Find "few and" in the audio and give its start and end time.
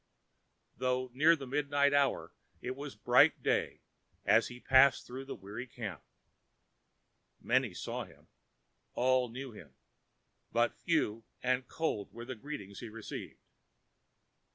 10.75-11.67